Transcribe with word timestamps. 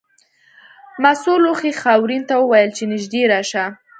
مسو 1.01 1.33
لوښي 1.43 1.71
خاورین 1.81 2.23
ته 2.29 2.35
وویل 2.39 2.69
چې 2.77 2.83
نږدې 2.91 3.23
راشه. 3.31 3.65